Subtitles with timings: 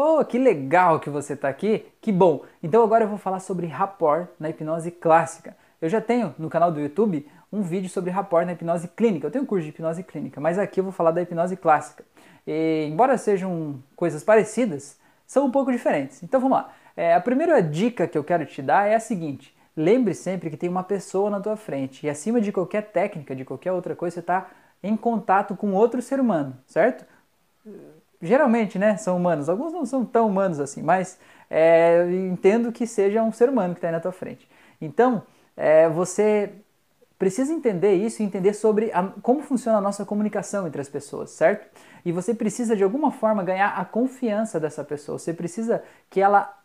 [0.00, 2.44] Oh, que legal que você está aqui, que bom!
[2.62, 5.56] Então agora eu vou falar sobre rapport na hipnose clássica.
[5.82, 9.26] Eu já tenho no canal do YouTube um vídeo sobre rapport na hipnose clínica.
[9.26, 12.04] Eu tenho um curso de hipnose clínica, mas aqui eu vou falar da hipnose clássica.
[12.46, 16.22] E, embora sejam coisas parecidas, são um pouco diferentes.
[16.22, 16.72] Então vamos lá.
[16.96, 20.56] É, a primeira dica que eu quero te dar é a seguinte: lembre sempre que
[20.56, 24.14] tem uma pessoa na tua frente e acima de qualquer técnica, de qualquer outra coisa,
[24.14, 24.48] você está
[24.80, 27.04] em contato com outro ser humano, certo?
[28.20, 29.48] Geralmente, né, são humanos.
[29.48, 31.18] Alguns não são tão humanos assim, mas
[31.50, 34.48] é, entendo que seja um ser humano que está aí na tua frente.
[34.80, 35.22] Então,
[35.56, 36.52] é, você
[37.18, 41.30] precisa entender isso e entender sobre a, como funciona a nossa comunicação entre as pessoas,
[41.30, 41.66] certo?
[42.04, 45.18] E você precisa de alguma forma ganhar a confiança dessa pessoa.
[45.18, 46.56] Você precisa que ela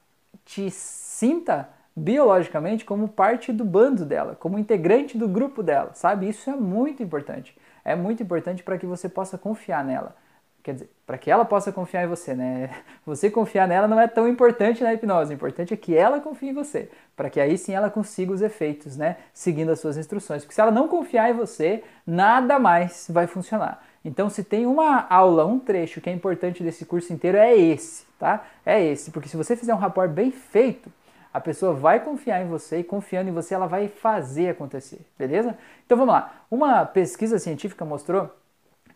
[0.45, 6.29] te sinta biologicamente como parte do bando dela, como integrante do grupo dela, sabe?
[6.29, 7.57] Isso é muito importante.
[7.83, 10.15] É muito importante para que você possa confiar nela.
[10.63, 12.69] Quer dizer, para que ela possa confiar em você, né?
[13.05, 16.49] Você confiar nela não é tão importante na hipnose, o importante é que ela confie
[16.49, 19.17] em você, para que aí sim ela consiga os efeitos, né?
[19.33, 20.43] Seguindo as suas instruções.
[20.43, 23.83] Porque se ela não confiar em você, nada mais vai funcionar.
[24.05, 28.05] Então, se tem uma aula, um trecho que é importante desse curso inteiro, é esse,
[28.17, 28.45] tá?
[28.65, 30.89] É esse, porque se você fizer um rapport bem feito,
[31.33, 35.57] a pessoa vai confiar em você e confiando em você, ela vai fazer acontecer, beleza?
[35.85, 36.45] Então vamos lá.
[36.49, 38.29] Uma pesquisa científica mostrou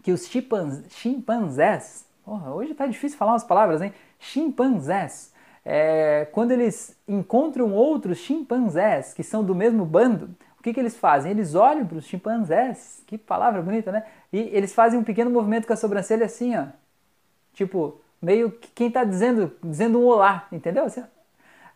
[0.03, 3.93] que os chimpanzés, porra, hoje está difícil falar umas palavras, hein?
[4.19, 5.33] Chimpanzés,
[5.65, 10.97] é, quando eles encontram outros chimpanzés que são do mesmo bando, o que, que eles
[10.97, 11.31] fazem?
[11.31, 14.03] Eles olham para os chimpanzés, que palavra bonita, né?
[14.31, 16.65] E eles fazem um pequeno movimento com a sobrancelha assim, ó.
[17.53, 20.85] Tipo, meio que quem está dizendo, dizendo um olá, entendeu?
[20.85, 21.03] Assim,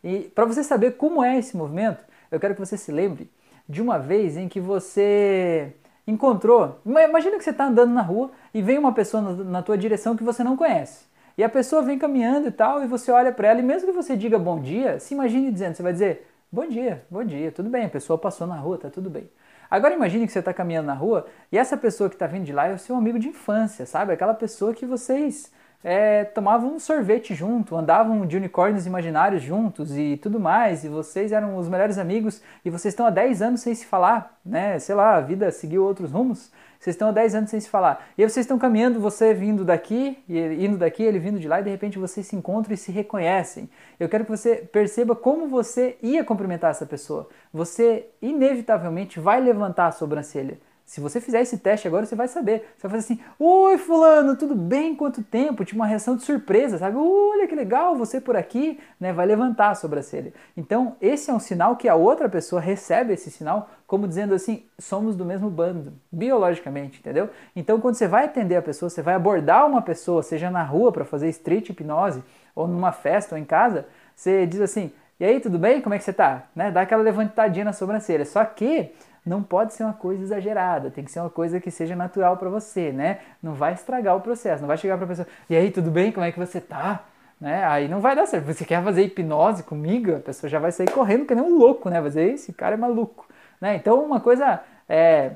[0.03, 3.29] e para você saber como é esse movimento, eu quero que você se lembre
[3.67, 5.73] de uma vez em que você
[6.11, 6.79] encontrou.
[6.85, 10.23] Imagina que você está andando na rua e vem uma pessoa na tua direção que
[10.23, 11.05] você não conhece.
[11.37, 13.95] E a pessoa vem caminhando e tal, e você olha para ela, e mesmo que
[13.95, 17.69] você diga bom dia, se imagine dizendo, você vai dizer bom dia, bom dia, tudo
[17.69, 19.29] bem, a pessoa passou na rua, tá tudo bem.
[19.69, 22.51] Agora imagine que você está caminhando na rua e essa pessoa que está vindo de
[22.51, 24.11] lá é o seu amigo de infância, sabe?
[24.11, 25.49] Aquela pessoa que vocês
[25.83, 31.31] é, tomavam um sorvete junto, andavam de unicórnios imaginários juntos e tudo mais, e vocês
[31.31, 34.77] eram os melhores amigos e vocês estão há 10 anos sem se falar, né?
[34.79, 38.07] Sei lá, a vida seguiu outros rumos, vocês estão há 10 anos sem se falar.
[38.17, 41.59] E aí vocês estão caminhando, você vindo daqui, e indo daqui, ele vindo de lá,
[41.59, 43.69] e de repente vocês se encontram e se reconhecem.
[43.99, 47.27] Eu quero que você perceba como você ia cumprimentar essa pessoa.
[47.53, 50.57] Você inevitavelmente vai levantar a sobrancelha
[50.91, 52.73] se você fizer esse teste agora, você vai saber.
[52.75, 54.93] Você vai fazer assim: Oi, Fulano, tudo bem?
[54.93, 55.63] Quanto tempo?
[55.63, 56.97] Tipo uma reação de surpresa, sabe?
[56.97, 59.13] Olha que legal, você por aqui, né?
[59.13, 60.33] Vai levantar a sobrancelha.
[60.57, 64.65] Então, esse é um sinal que a outra pessoa recebe esse sinal como dizendo assim:
[64.77, 67.29] somos do mesmo bando, biologicamente, entendeu?
[67.55, 70.91] Então, quando você vai atender a pessoa, você vai abordar uma pessoa, seja na rua
[70.91, 72.21] para fazer street hipnose,
[72.53, 75.79] ou numa festa, ou em casa, você diz assim: E aí, tudo bem?
[75.79, 76.47] Como é que você tá?
[76.53, 76.69] Né?
[76.69, 78.25] Dá aquela levantadinha na sobrancelha.
[78.25, 78.91] Só que
[79.25, 82.49] não pode ser uma coisa exagerada, tem que ser uma coisa que seja natural para
[82.49, 83.19] você, né?
[83.41, 86.11] Não vai estragar o processo, não vai chegar para a pessoa, e aí, tudo bem?
[86.11, 87.03] Como é que você tá?
[87.39, 87.63] Né?
[87.65, 88.45] Aí não vai dar certo.
[88.45, 91.89] Você quer fazer hipnose comigo, a pessoa já vai sair correndo que nem um louco,
[91.89, 91.99] né?
[91.99, 93.27] Vai dizer, esse cara é maluco,
[93.59, 93.75] né?
[93.75, 95.31] Então, uma coisa é,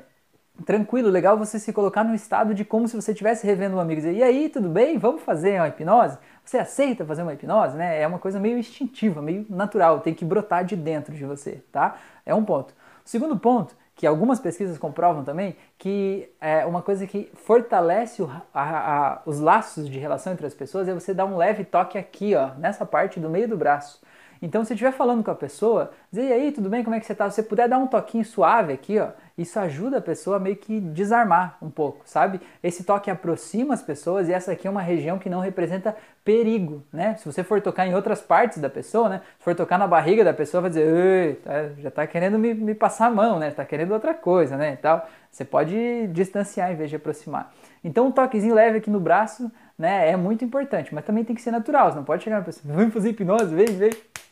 [0.64, 4.00] tranquilo, legal você se colocar no estado de como se você estivesse revendo um amigo
[4.00, 4.98] e dizer, e aí, tudo bem?
[4.98, 6.16] Vamos fazer uma hipnose?
[6.44, 8.00] Você aceita fazer uma hipnose, né?
[8.00, 11.96] É uma coisa meio instintiva, meio natural, tem que brotar de dentro de você, tá?
[12.24, 12.72] É um ponto.
[13.06, 19.12] Segundo ponto, que algumas pesquisas comprovam também, que é uma coisa que fortalece o, a,
[19.12, 22.34] a, os laços de relação entre as pessoas é você dar um leve toque aqui,
[22.34, 24.00] ó, nessa parte do meio do braço.
[24.46, 27.04] Então, se estiver falando com a pessoa, dizer, e aí, tudo bem, como é que
[27.04, 27.28] você está?
[27.28, 30.54] Se você puder dar um toquinho suave aqui, ó, isso ajuda a pessoa a meio
[30.54, 32.40] que desarmar um pouco, sabe?
[32.62, 36.84] Esse toque aproxima as pessoas e essa aqui é uma região que não representa perigo,
[36.92, 37.16] né?
[37.16, 39.20] Se você for tocar em outras partes da pessoa, né?
[39.36, 42.72] Se for tocar na barriga da pessoa, vai dizer, tá, já está querendo me, me,
[42.72, 43.48] passar a mão, né?
[43.48, 44.74] Está querendo outra coisa, né?
[44.74, 45.08] E tal.
[45.28, 47.52] Você pode distanciar em vez de aproximar.
[47.82, 50.08] Então, um toquezinho leve aqui no braço, né?
[50.08, 51.90] É muito importante, mas também tem que ser natural.
[51.90, 53.90] Você não pode chegar na pessoa, vamos fazer hipnose, vem, vem.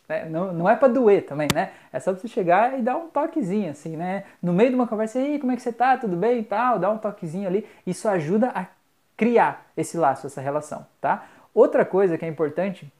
[0.09, 0.27] Né?
[0.29, 1.73] Não, não é para doer também, né?
[1.93, 4.25] É só você chegar e dar um toquezinho, assim, né?
[4.43, 5.97] No meio de uma conversa, aí, como é que você tá?
[5.97, 6.79] Tudo bem e tal?
[6.79, 7.67] Dá um toquezinho ali.
[7.87, 8.67] Isso ajuda a
[9.17, 11.25] criar esse laço, essa relação, tá?
[11.55, 12.93] Outra coisa que é importante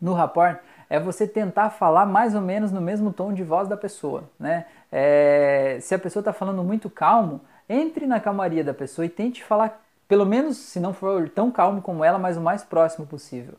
[0.00, 0.58] no rapport
[0.88, 4.66] é você tentar falar mais ou menos no mesmo tom de voz da pessoa, né?
[4.90, 9.44] É, se a pessoa está falando muito calmo, entre na calmaria da pessoa e tente
[9.44, 13.54] falar, pelo menos, se não for tão calmo como ela, mas o mais próximo possível.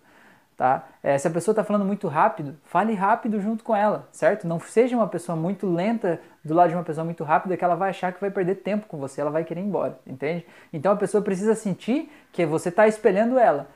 [0.60, 0.90] Tá?
[1.02, 4.46] É, se a pessoa está falando muito rápido, fale rápido junto com ela, certo?
[4.46, 7.76] Não seja uma pessoa muito lenta do lado de uma pessoa muito rápida que ela
[7.76, 10.46] vai achar que vai perder tempo com você, ela vai querer ir embora, entende?
[10.74, 13.70] Então a pessoa precisa sentir que você está espelhando ela.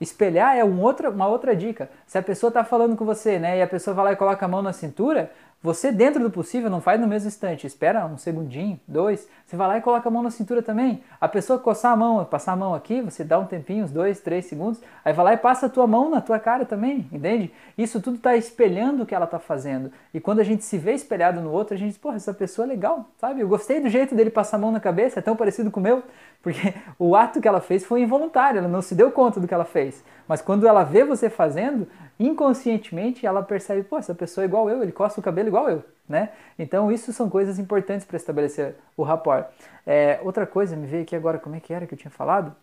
[0.00, 1.88] Espelhar é um outra, uma outra dica.
[2.04, 4.44] Se a pessoa está falando com você, né, e a pessoa vai lá e coloca
[4.44, 5.30] a mão na cintura,
[5.64, 7.66] você, dentro do possível, não faz no mesmo instante.
[7.66, 9.26] Espera um segundinho, dois.
[9.46, 11.02] Você vai lá e coloca a mão na cintura também.
[11.18, 14.20] A pessoa coçar a mão, passar a mão aqui, você dá um tempinho, uns dois,
[14.20, 14.78] três segundos.
[15.02, 17.50] Aí vai lá e passa a tua mão na tua cara também, entende?
[17.78, 19.90] Isso tudo está espelhando o que ela está fazendo.
[20.12, 22.66] E quando a gente se vê espelhado no outro, a gente diz, porra, essa pessoa
[22.66, 23.40] é legal, sabe?
[23.40, 25.82] Eu gostei do jeito dele passar a mão na cabeça, é tão parecido com o
[25.82, 26.02] meu.
[26.44, 29.54] Porque o ato que ela fez foi involuntário, ela não se deu conta do que
[29.54, 30.04] ela fez.
[30.28, 31.88] Mas quando ela vê você fazendo,
[32.18, 35.84] inconscientemente ela percebe, pô, essa pessoa é igual eu, ele coça o cabelo igual eu,
[36.08, 36.30] né?
[36.58, 39.46] Então isso são coisas importantes para estabelecer o rapport.
[39.86, 42.54] É, outra coisa, me veio aqui agora, como é que era que eu tinha falado?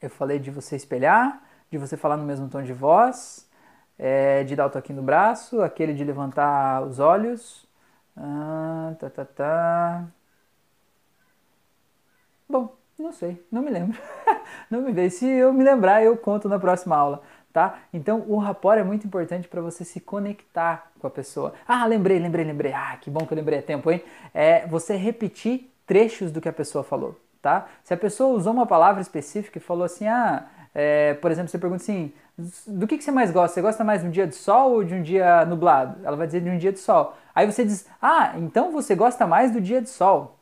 [0.00, 3.48] Eu falei de você espelhar, de você falar no mesmo tom de voz,
[3.98, 7.66] é, de dar o toquinho no braço, aquele de levantar os olhos.
[8.16, 10.04] Ah, tá, tá, tá.
[12.48, 13.98] Bom, não sei, não me lembro.
[14.70, 15.10] não me veio.
[15.10, 17.22] Se eu me lembrar, eu conto na próxima aula
[17.54, 17.78] tá?
[17.92, 21.54] Então o rapport é muito importante para você se conectar com a pessoa.
[21.66, 22.72] Ah, lembrei, lembrei, lembrei.
[22.72, 24.02] Ah, que bom que eu lembrei a tempo, hein?
[24.34, 27.68] É você repetir trechos do que a pessoa falou, tá?
[27.84, 31.56] Se a pessoa usou uma palavra específica e falou assim, ah, é, por exemplo, você
[31.56, 32.12] pergunta assim,
[32.66, 33.54] do que, que você mais gosta?
[33.54, 36.04] Você gosta mais de um dia de sol ou de um dia nublado?
[36.04, 37.16] Ela vai dizer de um dia de sol.
[37.32, 40.36] Aí você diz, ah, então você gosta mais do dia de sol.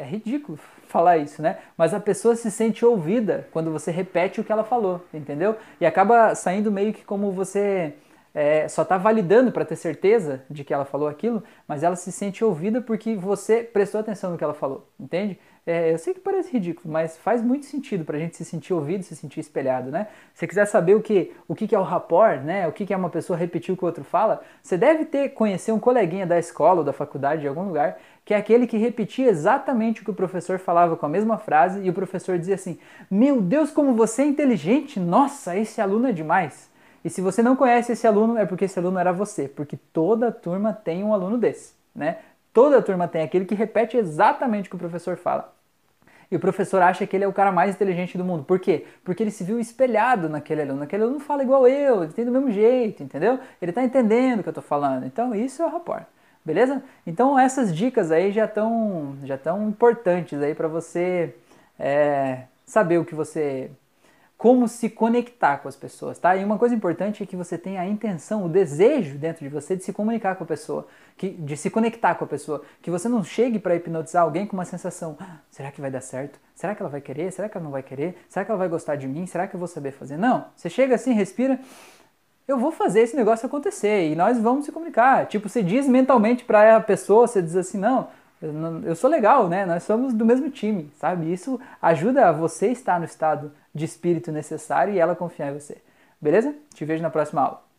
[0.00, 0.58] É ridículo
[0.88, 1.58] falar isso, né?
[1.76, 5.56] Mas a pessoa se sente ouvida quando você repete o que ela falou, entendeu?
[5.78, 7.92] E acaba saindo meio que como você
[8.34, 12.10] é, só está validando para ter certeza de que ela falou aquilo, mas ela se
[12.10, 15.38] sente ouvida porque você prestou atenção no que ela falou, entende?
[15.66, 18.72] É, eu sei que parece ridículo, mas faz muito sentido para a gente se sentir
[18.72, 20.08] ouvido, se sentir espelhado, né?
[20.32, 22.66] Se você quiser saber o que, o que é o rapport, né?
[22.66, 25.72] O que é uma pessoa repetir o que o outro fala, você deve ter conhecer
[25.72, 29.28] um coleguinha da escola ou da faculdade de algum lugar que é aquele que repetia
[29.28, 32.78] exatamente o que o professor falava com a mesma frase e o professor dizia assim:
[33.10, 35.00] Meu Deus, como você é inteligente!
[35.00, 36.70] Nossa, esse aluno é demais!
[37.04, 40.30] E se você não conhece esse aluno, é porque esse aluno era você, porque toda
[40.30, 42.18] turma tem um aluno desse, né?
[42.52, 45.52] Toda turma tem aquele que repete exatamente o que o professor fala.
[46.30, 48.44] E o professor acha que ele é o cara mais inteligente do mundo.
[48.44, 48.86] Por quê?
[49.04, 50.82] Porque ele se viu espelhado naquele aluno.
[50.82, 53.40] Aquele aluno fala igual eu, ele tem do mesmo jeito, entendeu?
[53.60, 55.04] Ele está entendendo o que eu estou falando.
[55.06, 56.04] Então, isso é o rapport.
[56.44, 56.82] Beleza?
[57.06, 61.34] Então essas dicas aí já estão já tão importantes aí para você
[61.78, 63.70] é, saber o que você
[64.40, 66.34] como se conectar com as pessoas, tá?
[66.34, 69.76] E uma coisa importante é que você tenha a intenção, o desejo dentro de você
[69.76, 73.06] de se comunicar com a pessoa, que, de se conectar com a pessoa, que você
[73.06, 76.40] não chegue para hipnotizar alguém com uma sensação, ah, será que vai dar certo?
[76.54, 77.30] Será que ela vai querer?
[77.30, 78.16] Será que ela não vai querer?
[78.30, 79.26] Será que ela vai gostar de mim?
[79.26, 80.16] Será que eu vou saber fazer?
[80.16, 81.60] Não, você chega assim, respira,
[82.48, 85.26] eu vou fazer esse negócio acontecer e nós vamos se comunicar.
[85.26, 88.08] Tipo, você diz mentalmente para a pessoa, você diz assim, não,
[88.40, 89.66] eu sou legal, né?
[89.66, 91.30] Nós somos do mesmo time, sabe?
[91.32, 95.76] Isso ajuda a você estar no estado de espírito necessário e ela confiar em você.
[96.20, 96.54] Beleza?
[96.74, 97.69] Te vejo na próxima aula.